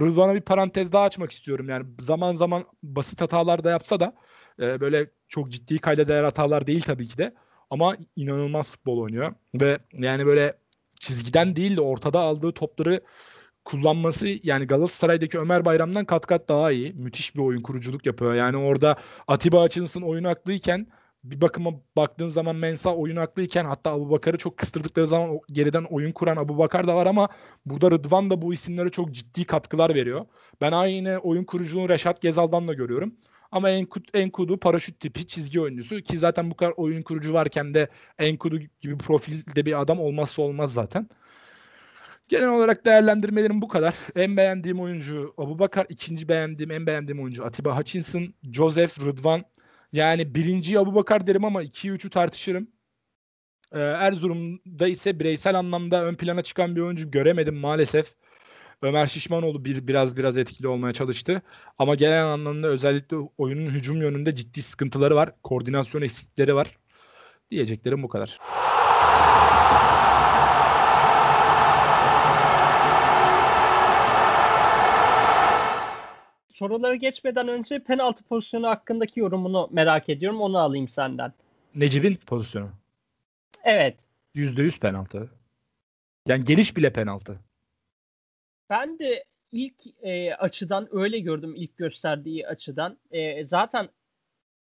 Rıdvan'a 0.00 0.34
bir 0.34 0.40
parantez 0.40 0.92
daha 0.92 1.04
açmak 1.04 1.32
istiyorum. 1.32 1.68
Yani 1.68 1.86
zaman 2.00 2.34
zaman 2.34 2.64
basit 2.82 3.20
hatalar 3.20 3.64
da 3.64 3.70
yapsa 3.70 4.00
da 4.00 4.14
e, 4.60 4.80
böyle 4.80 5.10
çok 5.28 5.50
ciddi 5.50 5.78
kayda 5.78 6.08
değer 6.08 6.24
hatalar 6.24 6.66
değil 6.66 6.82
tabii 6.82 7.08
ki 7.08 7.18
de. 7.18 7.34
Ama 7.70 7.96
inanılmaz 8.16 8.70
futbol 8.70 8.98
oynuyor. 8.98 9.34
Ve 9.54 9.78
yani 9.92 10.26
böyle 10.26 10.54
çizgiden 11.00 11.56
değil 11.56 11.76
de 11.76 11.80
ortada 11.80 12.20
aldığı 12.20 12.52
topları 12.52 13.00
kullanması 13.64 14.28
yani 14.42 14.66
Galatasaray'daki 14.66 15.38
Ömer 15.38 15.64
Bayram'dan 15.64 16.04
kat 16.04 16.26
kat 16.26 16.48
daha 16.48 16.72
iyi. 16.72 16.92
Müthiş 16.92 17.34
bir 17.36 17.40
oyun 17.40 17.62
kuruculuk 17.62 18.06
yapıyor. 18.06 18.34
Yani 18.34 18.56
orada 18.56 18.96
Atiba 19.28 19.64
Hutchinson 19.64 20.02
oyun 20.02 20.24
aklıyken 20.24 20.86
bir 21.24 21.40
bakıma 21.40 21.70
baktığın 21.96 22.28
zaman 22.28 22.56
Mensa 22.56 22.94
oyun 22.94 23.16
aklıyken 23.16 23.64
hatta 23.64 23.90
Abu 23.90 24.10
Bakar'ı 24.10 24.38
çok 24.38 24.56
kıstırdıkları 24.56 25.06
zaman 25.06 25.40
geriden 25.52 25.84
oyun 25.84 26.12
kuran 26.12 26.36
Abu 26.36 26.58
Bakar 26.58 26.86
da 26.88 26.96
var 26.96 27.06
ama 27.06 27.28
burada 27.66 27.90
Rıdvan 27.90 28.30
da 28.30 28.42
bu 28.42 28.52
isimlere 28.52 28.90
çok 28.90 29.12
ciddi 29.12 29.44
katkılar 29.44 29.94
veriyor. 29.94 30.26
Ben 30.60 30.72
aynı 30.72 31.18
oyun 31.18 31.44
kuruculuğunu 31.44 31.88
Reşat 31.88 32.20
Gezal'dan 32.20 32.68
da 32.68 32.74
görüyorum. 32.74 33.14
Ama 33.54 33.70
Enkudu 34.14 34.56
paraşüt 34.58 35.00
tipi 35.00 35.26
çizgi 35.26 35.60
oyuncusu 35.60 36.00
ki 36.00 36.18
zaten 36.18 36.50
bu 36.50 36.56
kadar 36.56 36.72
oyun 36.76 37.02
kurucu 37.02 37.32
varken 37.32 37.74
de 37.74 37.88
Enkudu 38.18 38.58
gibi 38.80 38.98
profilde 38.98 39.66
bir 39.66 39.80
adam 39.80 40.00
olmazsa 40.00 40.42
olmaz 40.42 40.72
zaten. 40.72 41.08
Genel 42.28 42.48
olarak 42.48 42.86
değerlendirmelerim 42.86 43.62
bu 43.62 43.68
kadar. 43.68 43.94
En 44.16 44.36
beğendiğim 44.36 44.80
oyuncu 44.80 45.34
Abu 45.38 45.58
Bakar, 45.58 45.86
ikinci 45.88 46.28
beğendiğim, 46.28 46.70
en 46.70 46.86
beğendiğim 46.86 47.22
oyuncu 47.22 47.44
Atiba 47.44 47.78
Hutchinson, 47.78 48.34
Joseph 48.52 48.98
Rıdvan. 49.00 49.44
Yani 49.92 50.34
birinci 50.34 50.78
Abu 50.78 50.94
Bakar 50.94 51.26
derim 51.26 51.44
ama 51.44 51.62
2'yi 51.62 51.92
3'ü 51.92 52.10
tartışırım. 52.10 52.68
Ee, 53.72 53.80
Erzurum'da 53.80 54.88
ise 54.88 55.20
bireysel 55.20 55.58
anlamda 55.58 56.04
ön 56.04 56.14
plana 56.14 56.42
çıkan 56.42 56.76
bir 56.76 56.80
oyuncu 56.80 57.10
göremedim 57.10 57.54
maalesef. 57.56 58.14
Ömer 58.84 59.06
Şişmanoğlu 59.06 59.64
bir 59.64 59.86
biraz 59.86 60.16
biraz 60.16 60.36
etkili 60.36 60.68
olmaya 60.68 60.92
çalıştı. 60.92 61.42
Ama 61.78 61.94
genel 61.94 62.24
anlamda 62.26 62.66
özellikle 62.68 63.16
oyunun 63.38 63.70
hücum 63.70 64.02
yönünde 64.02 64.34
ciddi 64.34 64.62
sıkıntıları 64.62 65.16
var. 65.16 65.30
Koordinasyon 65.42 66.02
eksikleri 66.02 66.54
var. 66.54 66.78
Diyeceklerim 67.50 68.02
bu 68.02 68.08
kadar. 68.08 68.38
Soruları 76.48 76.94
geçmeden 76.96 77.48
önce 77.48 77.78
penaltı 77.78 78.24
pozisyonu 78.24 78.68
hakkındaki 78.68 79.20
yorumunu 79.20 79.68
merak 79.72 80.08
ediyorum. 80.08 80.40
Onu 80.40 80.58
alayım 80.58 80.88
senden. 80.88 81.32
Necip'in 81.74 82.14
pozisyonu. 82.26 82.70
Evet. 83.64 83.96
%100 84.34 84.78
penaltı. 84.78 85.30
Yani 86.28 86.44
geliş 86.44 86.76
bile 86.76 86.92
penaltı. 86.92 87.40
Ben 88.70 88.98
de 88.98 89.24
ilk 89.52 89.74
e, 90.02 90.34
açıdan 90.34 90.88
öyle 90.92 91.18
gördüm 91.18 91.54
ilk 91.56 91.76
gösterdiği 91.76 92.46
açıdan. 92.46 92.98
E, 93.10 93.46
zaten 93.46 93.88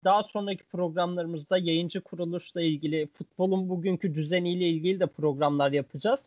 daha 0.04 0.22
sonraki 0.22 0.64
programlarımızda 0.64 1.58
yayıncı 1.58 2.00
kuruluşla 2.00 2.62
ilgili 2.62 3.06
futbolun 3.06 3.68
bugünkü 3.68 4.14
düzeniyle 4.14 4.68
ilgili 4.68 5.00
de 5.00 5.06
programlar 5.06 5.72
yapacağız. 5.72 6.20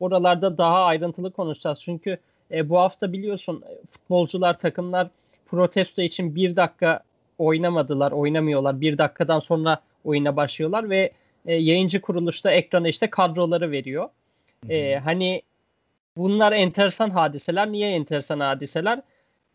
Oralarda 0.00 0.58
daha 0.58 0.84
ayrıntılı 0.84 1.32
konuşacağız. 1.32 1.80
Çünkü 1.80 2.18
e, 2.50 2.68
bu 2.68 2.78
hafta 2.78 3.12
biliyorsun 3.12 3.62
e, 3.68 3.86
futbolcular, 3.90 4.58
takımlar 4.58 5.08
protesto 5.46 6.02
için 6.02 6.34
bir 6.34 6.56
dakika 6.56 7.02
oynamadılar, 7.38 8.12
oynamıyorlar. 8.12 8.80
Bir 8.80 8.98
dakikadan 8.98 9.40
sonra 9.40 9.80
oyuna 10.04 10.36
başlıyorlar 10.36 10.90
ve 10.90 11.12
e, 11.46 11.54
yayıncı 11.54 12.00
kuruluşta 12.00 12.50
ekrana 12.50 12.88
işte 12.88 13.10
kadroları 13.10 13.70
veriyor. 13.70 14.08
E, 14.68 14.96
hani 14.96 15.42
bunlar 16.16 16.52
enteresan 16.52 17.10
hadiseler. 17.10 17.72
Niye 17.72 17.90
enteresan 17.90 18.40
hadiseler? 18.40 19.02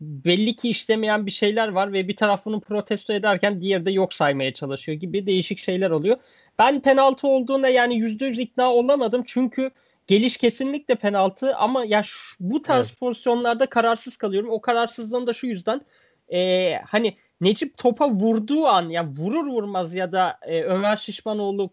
Belli 0.00 0.56
ki 0.56 0.68
işlemeyen 0.68 1.26
bir 1.26 1.30
şeyler 1.30 1.68
var 1.68 1.92
ve 1.92 2.08
bir 2.08 2.16
taraf 2.16 2.44
bunu 2.44 2.60
protesto 2.60 3.12
ederken 3.12 3.60
diğeri 3.60 3.86
de 3.86 3.90
yok 3.90 4.14
saymaya 4.14 4.54
çalışıyor 4.54 4.98
gibi 4.98 5.26
değişik 5.26 5.58
şeyler 5.58 5.90
oluyor. 5.90 6.16
Ben 6.58 6.80
penaltı 6.80 7.28
olduğuna 7.28 7.68
yani 7.68 7.94
%100 7.94 8.40
ikna 8.40 8.72
olamadım 8.72 9.22
çünkü 9.26 9.70
geliş 10.06 10.36
kesinlikle 10.36 10.94
penaltı 10.94 11.56
ama 11.56 11.84
ya 11.84 12.02
şu, 12.02 12.36
bu 12.40 12.62
tarz 12.62 12.88
evet. 12.88 13.00
pozisyonlarda 13.00 13.66
kararsız 13.66 14.16
kalıyorum. 14.16 14.50
O 14.50 14.60
kararsızlığım 14.60 15.26
da 15.26 15.32
şu 15.32 15.46
yüzden 15.46 15.80
e, 16.32 16.74
hani 16.86 17.16
Necip 17.40 17.78
topa 17.78 18.10
vurduğu 18.10 18.66
an 18.66 18.88
ya 18.88 19.06
vurur 19.06 19.46
vurmaz 19.46 19.94
ya 19.94 20.12
da 20.12 20.38
e, 20.42 20.62
Ömer 20.62 20.96
Şişmanoğlu 20.96 21.70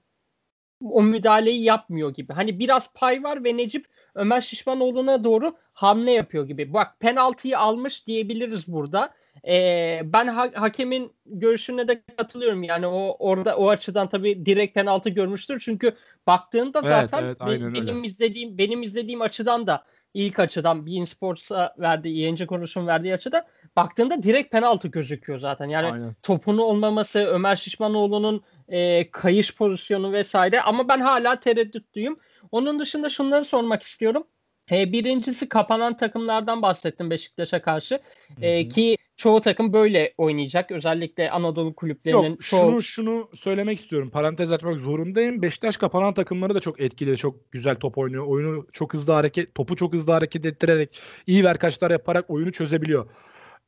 o 0.81 1.03
müdahaleyi 1.03 1.63
yapmıyor 1.63 2.13
gibi. 2.13 2.33
Hani 2.33 2.59
biraz 2.59 2.93
pay 2.93 3.23
var 3.23 3.43
ve 3.43 3.57
Necip 3.57 3.85
Ömer 4.15 4.41
Şişmanoğlu'na 4.41 5.23
doğru 5.23 5.55
hamle 5.73 6.11
yapıyor 6.11 6.47
gibi. 6.47 6.73
Bak 6.73 6.99
penaltıyı 6.99 7.59
almış 7.59 8.07
diyebiliriz 8.07 8.67
burada. 8.67 9.13
Ee, 9.47 10.01
ben 10.03 10.27
ha- 10.27 10.51
hakemin 10.53 11.11
görüşüne 11.25 11.87
de 11.87 12.01
katılıyorum. 12.17 12.63
Yani 12.63 12.87
o 12.87 13.15
orada 13.19 13.57
o 13.57 13.69
açıdan 13.69 14.09
tabii 14.09 14.45
direkt 14.45 14.75
penaltı 14.75 15.09
görmüştür. 15.09 15.59
Çünkü 15.65 15.95
baktığında 16.27 16.81
zaten 16.81 17.23
evet, 17.23 17.37
evet, 17.41 17.61
benim, 17.61 17.73
benim 17.73 18.03
izlediğim 18.03 18.57
benim 18.57 18.83
izlediğim 18.83 19.21
açıdan 19.21 19.67
da 19.67 19.83
ilk 20.13 20.39
açıdan 20.39 20.85
Bein 20.85 21.05
Sports'a 21.05 21.75
verdiği, 21.77 22.19
yayıncı 22.19 22.47
kuruluşun 22.47 22.87
verdiği 22.87 23.13
açıdan 23.13 23.43
baktığında 23.75 24.23
direkt 24.23 24.51
penaltı 24.51 24.87
gözüküyor 24.87 25.39
zaten. 25.39 25.69
Yani 25.69 25.91
Aynen. 25.91 26.15
topunu 26.23 26.61
olmaması, 26.61 27.19
Ömer 27.19 27.55
Şişmanoğlu'nun 27.55 28.43
e, 28.67 29.11
kayış 29.11 29.55
pozisyonu 29.55 30.13
vesaire 30.13 30.61
ama 30.61 30.87
ben 30.87 30.99
hala 30.99 31.35
tereddütlüyüm. 31.35 32.17
Onun 32.51 32.79
dışında 32.79 33.09
şunları 33.09 33.45
sormak 33.45 33.83
istiyorum. 33.83 34.23
E, 34.71 34.91
birincisi 34.91 35.49
kapanan 35.49 35.97
takımlardan 35.97 36.61
bahsettim 36.61 37.09
Beşiktaş'a 37.09 37.61
karşı. 37.61 37.99
E, 38.41 38.67
ki 38.67 38.97
çoğu 39.15 39.41
takım 39.41 39.73
böyle 39.73 40.13
oynayacak. 40.17 40.71
Özellikle 40.71 41.31
Anadolu 41.31 41.75
kulüplerinin 41.75 42.29
Yok, 42.29 42.41
çoğu... 42.41 42.59
şunu 42.59 42.81
şunu 42.81 43.29
söylemek 43.35 43.79
istiyorum. 43.79 44.09
Parantez 44.09 44.51
açmak 44.51 44.79
zorundayım. 44.79 45.41
Beşiktaş 45.41 45.77
kapanan 45.77 46.13
takımları 46.13 46.55
da 46.55 46.59
çok 46.59 46.79
etkili, 46.79 47.17
çok 47.17 47.51
güzel 47.51 47.75
top 47.75 47.97
oynuyor. 47.97 48.27
Oyunu 48.27 48.67
çok 48.73 48.93
hızlı 48.93 49.13
hareket, 49.13 49.55
topu 49.55 49.75
çok 49.75 49.93
hızlı 49.93 50.13
hareket 50.13 50.45
ettirerek, 50.45 50.99
iyi 51.27 51.43
verkaçlar 51.43 51.91
yaparak 51.91 52.29
oyunu 52.29 52.51
çözebiliyor. 52.51 53.09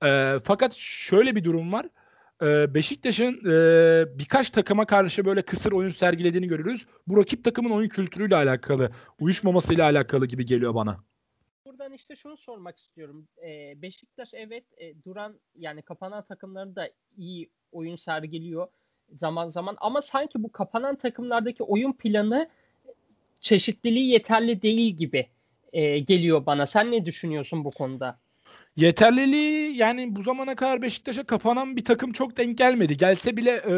E, 0.05 0.39
fakat 0.43 0.74
şöyle 0.75 1.36
bir 1.36 1.43
durum 1.43 1.74
var. 1.74 1.86
E, 2.41 2.74
Beşiktaş'ın 2.74 3.34
e, 3.46 4.20
birkaç 4.20 4.50
takıma 4.50 4.86
karşı 4.86 5.25
böyle 5.25 5.41
kısır 5.41 5.72
oyun 5.72 5.89
sergilediğini 5.89 6.48
görürüz. 6.48 6.86
Bu 7.08 7.17
rakip 7.17 7.44
takımın 7.44 7.70
oyun 7.70 7.89
kültürüyle 7.89 8.36
alakalı, 8.36 8.91
uyuşmamasıyla 9.20 9.86
alakalı 9.86 10.25
gibi 10.25 10.46
geliyor 10.46 10.75
bana. 10.75 11.03
Buradan 11.65 11.94
işte 11.94 12.15
şunu 12.15 12.38
sormak 12.38 12.79
istiyorum. 12.79 13.27
E, 13.48 13.82
Beşiktaş 13.82 14.29
evet 14.34 14.63
e, 14.77 15.03
duran 15.03 15.39
yani 15.56 15.82
kapanan 15.82 16.24
takımları 16.24 16.75
da 16.75 16.89
iyi 17.17 17.50
oyun 17.72 17.96
sergiliyor 17.96 18.67
zaman 19.20 19.51
zaman 19.51 19.77
ama 19.79 20.01
sanki 20.01 20.44
bu 20.44 20.51
kapanan 20.51 20.96
takımlardaki 20.96 21.63
oyun 21.63 21.94
planı 21.94 22.50
çeşitliliği 23.41 24.10
yeterli 24.10 24.62
değil 24.62 24.96
gibi 24.96 25.27
e, 25.74 26.00
geliyor 26.00 26.46
bana. 26.46 26.67
Sen 26.67 26.91
ne 26.91 27.06
düşünüyorsun 27.06 27.65
bu 27.65 27.72
konuda? 27.72 28.20
Yeterliliği 28.77 29.77
yani 29.77 30.15
bu 30.15 30.24
zamana 30.24 30.55
kadar 30.55 30.81
Beşiktaş'a 30.81 31.24
kapanan 31.24 31.75
bir 31.75 31.86
takım 31.86 32.12
çok 32.12 32.38
denk 32.38 32.57
gelmedi. 32.57 32.98
Gelse 32.98 33.38
bile 33.38 33.51
e, 33.51 33.74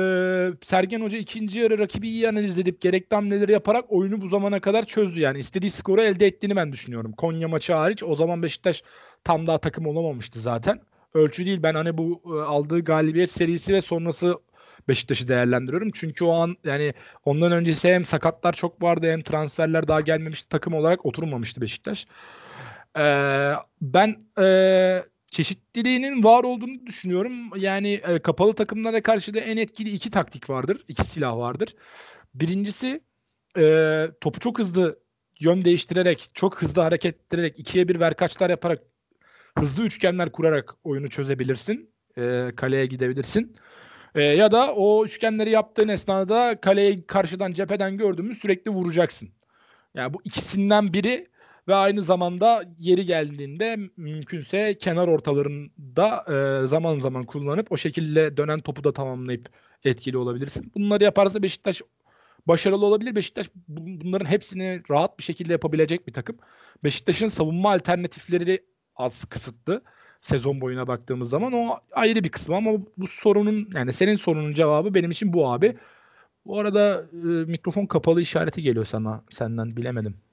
Sergen 0.65 1.01
Hoca 1.01 1.17
ikinci 1.17 1.59
yarı 1.59 1.77
rakibi 1.79 2.09
iyi 2.09 2.29
analiz 2.29 2.57
edip 2.57 2.81
gerekli 2.81 3.15
hamleleri 3.15 3.51
yaparak 3.51 3.85
oyunu 3.89 4.21
bu 4.21 4.29
zamana 4.29 4.59
kadar 4.59 4.85
çözdü. 4.85 5.19
Yani 5.19 5.39
istediği 5.39 5.71
skoru 5.71 6.01
elde 6.01 6.27
ettiğini 6.27 6.55
ben 6.55 6.71
düşünüyorum. 6.71 7.11
Konya 7.11 7.47
maçı 7.47 7.73
hariç 7.73 8.03
o 8.03 8.15
zaman 8.15 8.43
Beşiktaş 8.43 8.83
tam 9.23 9.47
daha 9.47 9.57
takım 9.57 9.85
olamamıştı 9.87 10.39
zaten. 10.39 10.79
Ölçü 11.13 11.45
değil 11.45 11.63
ben 11.63 11.73
hani 11.73 11.97
bu 11.97 12.21
e, 12.25 12.41
aldığı 12.41 12.83
galibiyet 12.83 13.31
serisi 13.31 13.73
ve 13.73 13.81
sonrası 13.81 14.35
Beşiktaş'ı 14.87 15.27
değerlendiriyorum. 15.27 15.91
Çünkü 15.93 16.25
o 16.25 16.31
an 16.33 16.55
yani 16.63 16.93
ondan 17.25 17.51
öncesi 17.51 17.93
hem 17.93 18.05
sakatlar 18.05 18.53
çok 18.53 18.81
vardı 18.81 19.11
hem 19.11 19.21
transferler 19.21 19.87
daha 19.87 20.01
gelmemişti. 20.01 20.49
Takım 20.49 20.73
olarak 20.73 21.05
oturmamıştı 21.05 21.61
Beşiktaş. 21.61 22.05
Ee, 22.97 23.53
ben 23.81 24.15
e, 24.39 25.03
çeşitliliğinin 25.31 26.23
var 26.23 26.43
olduğunu 26.43 26.85
düşünüyorum. 26.85 27.31
Yani 27.57 27.93
e, 27.93 28.19
kapalı 28.19 28.53
takımlara 28.53 29.03
karşı 29.03 29.33
da 29.33 29.39
en 29.39 29.57
etkili 29.57 29.89
iki 29.89 30.11
taktik 30.11 30.49
vardır. 30.49 30.83
iki 30.87 31.03
silah 31.03 31.37
vardır. 31.37 31.75
Birincisi 32.33 33.01
e, 33.57 34.07
topu 34.21 34.39
çok 34.39 34.59
hızlı 34.59 34.99
yön 35.39 35.65
değiştirerek, 35.65 36.31
çok 36.33 36.61
hızlı 36.61 36.81
hareket 36.81 37.15
ettirerek, 37.15 37.59
ikiye 37.59 37.87
bir 37.87 37.99
verkaçlar 37.99 38.49
yaparak 38.49 38.83
hızlı 39.57 39.83
üçgenler 39.83 40.31
kurarak 40.31 40.75
oyunu 40.83 41.09
çözebilirsin. 41.09 41.89
E, 42.17 42.51
kaleye 42.55 42.85
gidebilirsin. 42.85 43.55
E, 44.15 44.23
ya 44.23 44.51
da 44.51 44.73
o 44.73 45.05
üçgenleri 45.05 45.49
yaptığın 45.49 45.87
esnada 45.87 46.61
kaleyi 46.61 47.07
karşıdan 47.07 47.53
cepheden 47.53 47.97
gördüğümüz 47.97 48.37
sürekli 48.39 48.71
vuracaksın. 48.71 49.29
Yani 49.93 50.13
bu 50.13 50.21
ikisinden 50.23 50.93
biri 50.93 51.27
ve 51.69 51.75
aynı 51.75 52.01
zamanda 52.01 52.63
yeri 52.79 53.05
geldiğinde 53.05 53.77
mümkünse 53.97 54.77
kenar 54.77 55.07
ortalarında 55.07 56.23
e, 56.63 56.67
zaman 56.67 56.95
zaman 56.95 57.23
kullanıp 57.23 57.71
o 57.71 57.77
şekilde 57.77 58.37
dönen 58.37 58.59
topu 58.59 58.83
da 58.83 58.93
tamamlayıp 58.93 59.49
etkili 59.83 60.17
olabilirsin. 60.17 60.71
Bunları 60.75 61.03
yaparsa 61.03 61.43
Beşiktaş 61.43 61.81
başarılı 62.47 62.85
olabilir. 62.85 63.15
Beşiktaş 63.15 63.49
bunların 63.67 64.25
hepsini 64.25 64.81
rahat 64.89 65.19
bir 65.19 65.23
şekilde 65.23 65.51
yapabilecek 65.51 66.07
bir 66.07 66.13
takım. 66.13 66.37
Beşiktaş'ın 66.83 67.27
savunma 67.27 67.71
alternatifleri 67.71 68.63
az 68.95 69.25
kısıtlı 69.25 69.81
sezon 70.21 70.61
boyuna 70.61 70.87
baktığımız 70.87 71.29
zaman 71.29 71.53
o 71.53 71.79
ayrı 71.91 72.23
bir 72.23 72.29
kısmı 72.29 72.55
ama 72.55 72.71
bu 72.97 73.07
sorunun 73.07 73.69
yani 73.73 73.93
senin 73.93 74.15
sorunun 74.15 74.53
cevabı 74.53 74.93
benim 74.93 75.11
için 75.11 75.33
bu 75.33 75.51
abi. 75.51 75.77
Bu 76.45 76.59
arada 76.59 77.05
e, 77.13 77.27
mikrofon 77.27 77.85
kapalı 77.85 78.21
işareti 78.21 78.61
geliyor 78.61 78.85
sana 78.85 79.23
senden 79.29 79.77
bilemedim. 79.77 80.28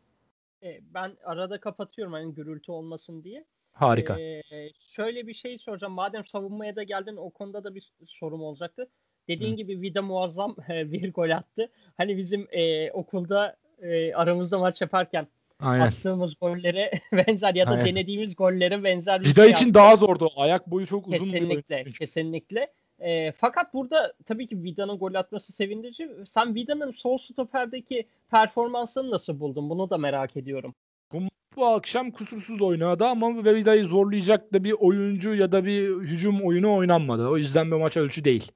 E, 0.62 0.80
ben 0.94 1.16
arada 1.24 1.60
kapatıyorum 1.60 2.12
hani 2.12 2.34
gürültü 2.34 2.72
olmasın 2.72 3.24
diye. 3.24 3.44
Harika. 3.72 4.20
E, 4.20 4.42
şöyle 4.78 5.26
bir 5.26 5.34
şey 5.34 5.58
soracağım. 5.58 5.92
Madem 5.92 6.26
savunmaya 6.26 6.76
da 6.76 6.82
geldin 6.82 7.16
o 7.16 7.30
konuda 7.30 7.64
da 7.64 7.74
bir 7.74 7.92
sorum 8.06 8.42
olacaktı. 8.42 8.88
Dediğin 9.28 9.52
Hı. 9.52 9.56
gibi 9.56 9.80
Vida 9.80 10.02
muazzam 10.02 10.56
e, 10.68 10.92
bir 10.92 11.12
gol 11.12 11.30
attı. 11.30 11.68
Hani 11.96 12.16
bizim 12.16 12.48
e, 12.50 12.90
okulda 12.90 13.56
e, 13.82 14.14
aramızda 14.14 14.58
maç 14.58 14.80
yaparken 14.80 15.26
Aynen. 15.60 15.86
attığımız 15.86 16.34
gollere 16.40 16.90
benzer 17.12 17.54
ya 17.54 17.66
da 17.66 17.70
Aynen. 17.70 17.86
denediğimiz 17.86 18.36
gollere 18.36 18.84
benzer 18.84 19.20
bir 19.20 19.26
Vida 19.26 19.42
şey 19.42 19.50
için 19.50 19.66
yaptı. 19.66 19.74
daha 19.74 19.96
zordu. 19.96 20.30
Ayak 20.36 20.66
boyu 20.66 20.86
çok 20.86 21.06
uzun 21.06 21.18
kesinlikle, 21.18 21.86
bir 21.86 21.92
Kesinlikle. 21.92 22.72
E, 22.98 23.32
fakat 23.32 23.74
burada 23.74 24.12
tabii 24.26 24.46
ki 24.46 24.62
Vida'nın 24.62 24.98
gol 24.98 25.14
atması 25.14 25.52
sevindirici. 25.52 26.10
Sen 26.28 26.54
Vida'nın 26.54 26.92
sol 26.92 27.18
stoperdeki 27.18 28.06
performansını 28.30 29.10
nasıl 29.10 29.40
buldun? 29.40 29.70
Bunu 29.70 29.90
da 29.90 29.98
merak 29.98 30.36
ediyorum. 30.36 30.74
Bu, 31.12 31.18
bu 31.56 31.66
akşam 31.66 32.10
kusursuz 32.10 32.62
oynadı 32.62 33.04
ama 33.04 33.44
Vida'yı 33.44 33.84
zorlayacak 33.84 34.52
da 34.52 34.64
bir 34.64 34.72
oyuncu 34.72 35.34
ya 35.34 35.52
da 35.52 35.64
bir 35.64 35.88
hücum 35.88 36.40
oyunu 36.40 36.74
oynanmadı. 36.74 37.28
O 37.28 37.36
yüzden 37.36 37.70
bir 37.70 37.76
maç 37.76 37.96
ölçü 37.96 38.24
değil. 38.24 38.52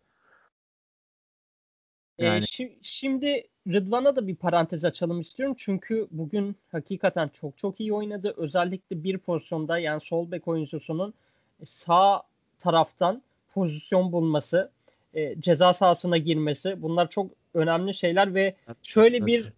Yani. 2.19 2.45
Ee, 2.61 2.69
şimdi 2.83 3.49
Rıdvan'a 3.69 4.17
da 4.17 4.27
bir 4.27 4.37
parantez 4.37 4.85
açalım 4.85 5.21
istiyorum. 5.21 5.55
Çünkü 5.59 6.09
bugün 6.11 6.57
hakikaten 6.73 7.29
çok 7.29 7.59
çok 7.59 7.81
iyi 7.81 7.93
oynadı. 7.93 8.35
Özellikle 8.37 9.05
bir 9.05 9.19
pozisyonda 9.19 9.79
yani 9.79 10.01
sol 10.01 10.31
bek 10.31 10.49
oyuncusunun 10.49 11.15
sağ 11.67 12.23
taraftan 12.61 13.23
pozisyon 13.55 14.13
bulması, 14.13 14.71
e, 15.15 15.41
ceza 15.41 15.75
sahasına 15.75 16.17
girmesi 16.19 16.83
bunlar 16.83 17.11
çok 17.11 17.31
önemli 17.55 17.95
şeyler 17.95 18.35
ve 18.35 18.55
şöyle 18.83 19.27
bir 19.27 19.53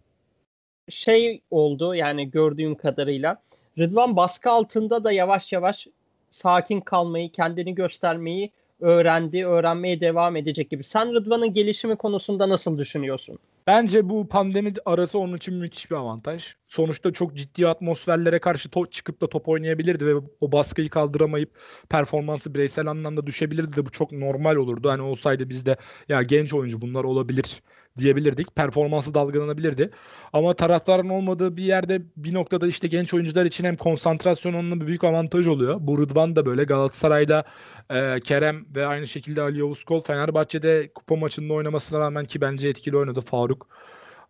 şey 0.89 1.41
oldu 1.51 1.95
yani 1.95 2.31
gördüğüm 2.31 2.75
kadarıyla. 2.75 3.41
Rıdvan 3.77 4.15
baskı 4.15 4.49
altında 4.49 5.03
da 5.03 5.11
yavaş 5.11 5.51
yavaş 5.51 5.87
sakin 6.29 6.81
kalmayı, 6.81 7.31
kendini 7.31 7.75
göstermeyi 7.75 8.51
öğrendi, 8.79 9.45
öğrenmeye 9.45 10.01
devam 10.01 10.35
edecek 10.35 10.69
gibi. 10.69 10.83
Sen 10.83 11.13
Rıdvan'ın 11.13 11.53
gelişimi 11.53 11.95
konusunda 11.95 12.49
nasıl 12.49 12.77
düşünüyorsun? 12.77 13.39
Bence 13.67 14.09
bu 14.09 14.27
pandemi 14.27 14.73
arası 14.85 15.19
onun 15.19 15.37
için 15.37 15.55
müthiş 15.55 15.91
bir 15.91 15.95
avantaj. 15.95 16.55
Sonuçta 16.67 17.13
çok 17.13 17.35
ciddi 17.35 17.67
atmosferlere 17.67 18.39
karşı 18.39 18.69
to- 18.69 18.89
çıkıp 18.89 19.21
da 19.21 19.29
top 19.29 19.49
oynayabilirdi 19.49 20.05
ve 20.05 20.13
o 20.41 20.51
baskıyı 20.51 20.89
kaldıramayıp 20.89 21.49
performansı 21.89 22.53
bireysel 22.53 22.87
anlamda 22.87 23.27
düşebilirdi 23.27 23.77
de 23.77 23.85
bu 23.85 23.91
çok 23.91 24.11
normal 24.11 24.55
olurdu. 24.55 24.89
Hani 24.89 25.01
olsaydı 25.01 25.49
biz 25.49 25.65
de 25.65 25.77
ya 26.09 26.23
genç 26.23 26.53
oyuncu 26.53 26.81
bunlar 26.81 27.03
olabilir 27.03 27.61
diyebilirdik. 27.97 28.55
Performansı 28.55 29.13
dalgalanabilirdi. 29.13 29.89
Ama 30.33 30.53
taraftarın 30.53 31.09
olmadığı 31.09 31.57
bir 31.57 31.63
yerde 31.63 32.01
bir 32.17 32.33
noktada 32.33 32.67
işte 32.67 32.87
genç 32.87 33.13
oyuncular 33.13 33.45
için 33.45 33.63
hem 33.63 33.77
konsantrasyon 33.77 34.53
onunla 34.53 34.81
bir 34.81 34.87
büyük 34.87 35.03
avantaj 35.03 35.47
oluyor. 35.47 35.77
Bu 35.79 36.01
Rıdvan 36.01 36.35
da 36.35 36.45
böyle 36.45 36.63
Galatasaray'da 36.63 37.43
e, 37.89 38.19
Kerem 38.19 38.65
ve 38.75 38.85
aynı 38.85 39.07
şekilde 39.07 39.41
Ali 39.41 39.59
Yavuz 39.59 39.83
Kol 39.83 40.01
Fenerbahçe'de 40.01 40.91
kupa 40.95 41.15
maçında 41.15 41.53
oynamasına 41.53 41.99
rağmen 41.99 42.25
ki 42.25 42.41
bence 42.41 42.69
etkili 42.69 42.97
oynadı 42.97 43.21
Faruk 43.21 43.67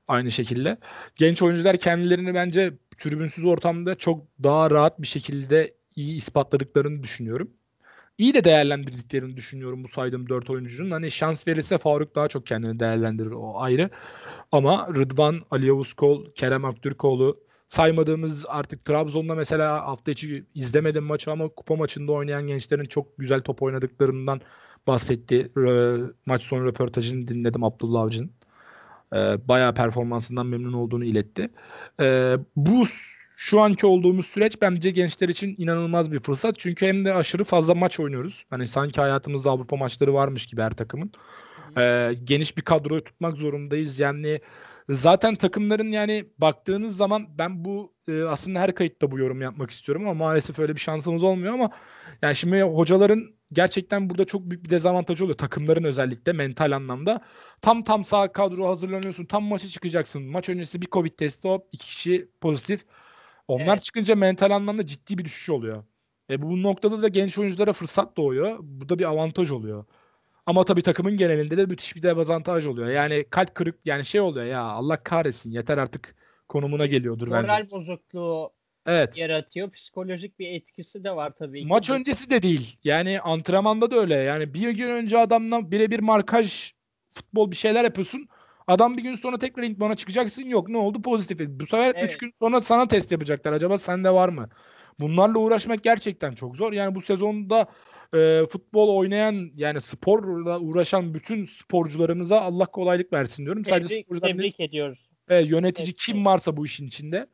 aynı 0.08 0.32
şekilde. 0.32 0.78
Genç 1.16 1.42
oyuncular 1.42 1.78
kendilerini 1.78 2.34
bence 2.34 2.74
tribünsüz 2.98 3.46
ortamda 3.46 3.96
çok 3.96 4.28
daha 4.44 4.72
rahat 4.72 5.02
bir 5.02 5.08
şekilde 5.08 5.74
iyi 5.96 6.18
ispatladıklarını 6.18 7.04
düşünüyorum. 7.04 7.52
İyi 8.18 8.34
de 8.34 8.44
değerlendirdiklerini 8.44 9.38
düşünüyorum 9.38 9.84
bu 9.84 9.88
saydığım 9.88 10.30
4 10.30 10.50
oyuncunun. 10.50 10.92
Hani 10.92 11.12
şans 11.12 11.48
verirse 11.48 11.78
Faruk 11.78 12.16
daha 12.16 12.28
çok 12.28 12.46
kendini 12.48 12.80
değerlendirir 12.80 13.32
o 13.32 13.60
ayrı. 13.62 13.90
Ama 14.52 14.88
Rıdvan, 14.96 15.42
Ali 15.52 15.68
Yavuz 15.68 15.96
Kerem 16.36 16.66
Aktürkoğlu 16.66 17.40
saymadığımız 17.68 18.46
artık 18.48 18.86
Trabzon'da 18.86 19.36
mesela 19.36 19.88
hafta 19.88 20.12
içi 20.12 20.46
izlemedim 20.56 21.04
maçı 21.04 21.32
ama 21.32 21.50
kupa 21.50 21.76
maçında 21.76 22.12
oynayan 22.12 22.48
gençlerin 22.48 22.86
çok 22.86 23.18
güzel 23.18 23.42
top 23.42 23.64
oynadıklarından 23.64 24.42
bahsetti. 24.88 25.52
Maç 26.26 26.44
sonu 26.44 26.66
röportajını 26.66 27.28
dinledim 27.28 27.64
Abdullah 27.64 28.02
Avcı'nın. 28.02 28.32
Ee, 29.14 29.48
bayağı 29.48 29.76
performansından 29.76 30.46
memnun 30.46 30.74
olduğunu 30.74 31.06
iletti. 31.06 31.50
Ee, 32.00 32.38
bu 32.56 32.84
şu 33.36 33.62
anki 33.62 33.86
olduğumuz 33.86 34.26
süreç 34.26 34.62
bence 34.62 34.92
gençler 34.92 35.30
için 35.30 35.56
inanılmaz 35.58 36.12
bir 36.12 36.20
fırsat. 36.20 36.56
Çünkü 36.60 36.88
hem 36.88 37.06
de 37.06 37.14
aşırı 37.14 37.44
fazla 37.44 37.76
maç 37.76 38.00
oynuyoruz. 38.00 38.46
Hani 38.50 38.68
sanki 38.68 39.02
hayatımızda 39.02 39.52
Avrupa 39.52 39.76
maçları 39.76 40.14
varmış 40.14 40.46
gibi 40.46 40.62
her 40.62 40.72
takımın. 40.72 41.12
Ee, 41.78 42.14
geniş 42.24 42.58
bir 42.58 42.62
kadroyu 42.62 43.04
tutmak 43.04 43.38
zorundayız. 43.38 44.00
Yani 44.00 44.40
zaten 44.90 45.36
takımların 45.36 45.92
yani 45.92 46.26
baktığınız 46.38 46.98
zaman 46.98 47.28
ben 47.38 47.66
bu 47.66 47.94
e, 48.08 48.24
aslında 48.24 48.60
her 48.60 48.76
kayıtta 48.76 49.12
bu 49.12 49.20
yorum 49.20 49.42
yapmak 49.42 49.72
istiyorum 49.72 50.08
ama 50.08 50.26
maalesef 50.26 50.60
öyle 50.60 50.76
bir 50.76 50.80
şansımız 50.80 51.24
olmuyor 51.24 51.54
ama 51.54 51.70
yani 52.22 52.36
şimdi 52.36 52.62
hocaların 52.62 53.36
gerçekten 53.54 54.10
burada 54.10 54.26
çok 54.26 54.42
büyük 54.42 54.64
bir 54.64 54.70
dezavantajı 54.70 55.24
oluyor. 55.24 55.38
Takımların 55.38 55.84
özellikle 55.84 56.34
mental 56.34 56.72
anlamda. 56.72 57.22
Tam 57.62 57.84
tam 57.84 58.06
sağ 58.06 58.32
kadro 58.32 58.68
hazırlanıyorsun. 58.68 59.26
Tam 59.26 59.44
maça 59.44 59.68
çıkacaksın. 59.68 60.24
Maç 60.24 60.50
öncesi 60.50 60.82
bir 60.82 60.88
Covid 60.88 61.12
testi 61.12 61.48
hop 61.48 61.68
iki 61.72 61.86
kişi 61.86 62.30
pozitif. 62.42 62.86
Onlar 63.48 63.74
Evet. 63.74 63.84
çıkınca 63.84 64.16
mental 64.16 64.52
anlamda 64.52 64.86
ciddi 64.86 65.18
bir 65.18 65.26
düşüş 65.26 65.50
oluyor. 65.50 65.84
E 66.30 66.42
bu 66.42 66.64
noktada 66.64 67.02
da 67.02 67.08
genç 67.08 67.38
oyunculara 67.38 67.74
fırsat 67.74 68.18
doğuyor. 68.18 68.58
Bu 68.62 68.90
da 68.90 69.00
bir 69.00 69.06
avantaj 69.06 69.52
oluyor. 69.52 69.86
Ama 70.46 70.64
tabii 70.64 70.82
takımın 70.82 71.18
genelinde 71.18 71.58
de 71.58 71.66
müthiş 71.66 71.96
bir 71.96 72.04
dezavantaj 72.04 72.66
oluyor. 72.68 72.90
Yani 72.90 73.26
kalp 73.30 73.56
kırık 73.56 73.80
yani 73.86 74.06
şey 74.06 74.22
oluyor 74.22 74.46
ya 74.46 74.62
Allah 74.62 75.04
kahretsin 75.04 75.52
yeter 75.52 75.78
artık 75.78 76.16
konumuna 76.50 76.86
geliyordur 76.86 77.32
bence. 77.32 77.48
Moral 77.48 77.72
bozukluğu 77.72 78.52
Evet. 78.86 79.18
yaratıyor. 79.18 79.72
Psikolojik 79.72 80.40
bir 80.40 80.48
etkisi 80.52 81.04
de 81.04 81.16
var 81.16 81.34
tabii. 81.40 81.66
Maç 81.66 81.90
öncesi 81.90 82.30
de 82.30 82.42
değil. 82.42 82.78
Yani 82.84 83.20
antrenmanda 83.20 83.92
da 83.92 83.96
öyle. 83.96 84.16
Yani 84.16 84.54
bir 84.54 84.70
gün 84.70 84.90
önce 84.90 85.18
adamla 85.18 85.72
birebir 85.72 86.00
markaj 86.00 86.74
futbol 87.12 87.52
bir 87.52 87.56
şeyler 87.56 87.84
yapıyorsun. 87.84 88.28
Adam 88.68 88.98
bir 88.98 89.04
gün 89.04 89.16
sonra 89.16 89.38
tekrar 89.38 89.64
idmana 89.64 89.96
çıkacaksın. 89.96 90.44
Yok 90.44 90.70
ne 90.70 90.78
oldu? 90.78 91.02
Pozitif. 91.02 91.40
Bu 91.50 91.68
sefer 91.68 91.90
3 91.90 91.96
Evet. 91.98 92.20
gün 92.20 92.34
sonra 92.42 92.62
sana 92.62 92.88
test 92.88 93.12
yapacaklar. 93.12 93.54
Acaba 93.54 93.78
sende 93.78 94.10
var 94.14 94.30
mı? 94.30 94.50
Bunlarla 95.00 95.40
uğraşmak 95.40 95.84
gerçekten 95.84 96.32
çok 96.32 96.56
zor. 96.56 96.74
Yani 96.74 96.96
bu 96.96 97.02
sezonda 97.02 97.68
e, 98.16 98.42
futbol 98.50 98.96
oynayan 98.98 99.52
yani 99.56 99.82
sporla 99.82 100.60
uğraşan 100.60 101.14
bütün 101.14 101.46
sporcularımıza 101.46 102.42
Allah 102.42 102.66
kolaylık 102.66 103.14
versin 103.14 103.46
diyorum. 103.46 103.66
Sadece 103.66 103.88
Tebrik, 103.90 104.06
sporcular 104.06 104.28
değil, 104.38 104.38
tebrik 104.54 104.60
ediyoruz. 104.60 105.10
e, 105.30 105.40
yönetici 105.40 105.88
Evet. 105.88 105.98
kim 106.06 106.26
varsa 106.26 106.58
bu 106.58 106.66
işin 106.66 106.88
içinde 106.88 107.28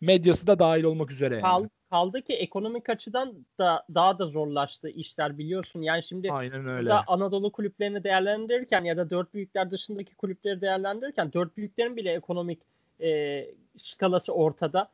medyası 0.00 0.46
da 0.46 0.58
dahil 0.58 0.84
olmak 0.84 1.10
üzere. 1.12 1.34
yani. 1.34 1.42
Kal, 1.42 1.68
kaldı 1.94 2.22
ki 2.22 2.32
ekonomik 2.32 2.90
açıdan 2.90 3.34
da 3.58 3.84
daha 3.94 4.18
da 4.18 4.26
zorlaştı 4.26 4.88
işler 4.88 5.38
biliyorsun. 5.38 5.82
Yani 5.82 6.02
şimdi 6.02 6.32
Aynen 6.32 6.68
öyle. 6.68 6.80
burada 6.80 7.04
Anadolu 7.06 7.52
kulüplerini 7.52 8.04
değerlendirirken 8.04 8.84
ya 8.84 8.96
da 8.96 9.10
dört 9.10 9.34
büyükler 9.34 9.70
dışındaki 9.70 10.14
kulüpleri 10.14 10.60
değerlendirirken 10.60 11.32
dört 11.32 11.56
büyüklerin 11.56 11.96
bile 11.96 12.12
ekonomik 12.12 12.58
e, 13.00 13.46
skalası 13.78 14.32
ortada. 14.32 14.88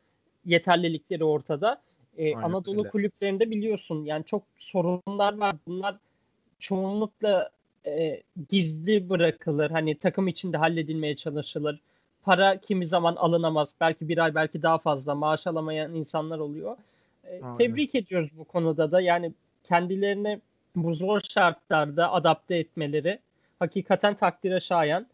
Yeterlilikleri 0.44 1.24
ortada. 1.24 1.80
E, 2.18 2.36
Aynen 2.36 2.48
Anadolu 2.48 2.80
öyle. 2.80 2.90
kulüplerinde 2.90 3.50
biliyorsun 3.50 4.04
yani 4.04 4.24
çok 4.24 4.42
sorunlar 4.58 5.38
var. 5.38 5.56
Bunlar 5.66 5.96
çoğunlukla 6.58 7.50
e, 7.86 8.22
gizli 8.48 9.10
bırakılır. 9.10 9.70
Hani 9.70 9.98
takım 9.98 10.28
içinde 10.28 10.56
halledilmeye 10.56 11.16
çalışılır. 11.16 11.80
Para 12.22 12.56
kimi 12.56 12.86
zaman 12.86 13.16
alınamaz. 13.16 13.68
Belki 13.80 14.08
bir 14.08 14.18
ay 14.18 14.34
belki 14.34 14.62
daha 14.62 14.78
fazla 14.78 15.14
maaş 15.14 15.46
alamayan 15.46 15.94
insanlar 15.94 16.38
oluyor. 16.38 16.76
E, 17.24 17.40
Aynen. 17.42 17.58
tebrik 17.58 17.94
ediyoruz 17.94 18.30
bu 18.38 18.44
konuda 18.44 18.92
da. 18.92 19.00
Yani 19.00 19.32
kendilerini 19.64 20.40
bu 20.76 20.94
zor 20.94 21.20
şartlarda 21.20 22.12
adapte 22.12 22.56
etmeleri 22.56 23.18
hakikaten 23.58 24.14
takdire 24.14 24.60
şayan. 24.60 25.06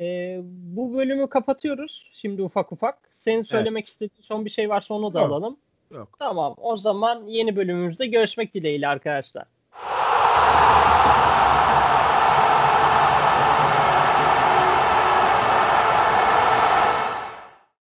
E, 0.00 0.38
bu 0.44 0.94
bölümü 0.94 1.28
kapatıyoruz 1.28 2.10
şimdi 2.12 2.42
ufak 2.42 2.72
ufak. 2.72 2.98
Senin 3.16 3.42
söylemek 3.42 3.86
istediğin 3.86 4.22
son 4.22 4.44
bir 4.44 4.50
şey 4.50 4.68
varsa 4.68 4.94
onu 4.94 5.14
da 5.14 5.20
Yok. 5.20 5.28
alalım. 5.28 5.56
Yok. 5.90 6.16
Tamam. 6.18 6.54
O 6.56 6.76
zaman 6.76 7.26
yeni 7.26 7.56
bölümümüzde 7.56 8.06
görüşmek 8.06 8.54
dileğiyle 8.54 8.88
arkadaşlar. 8.88 9.44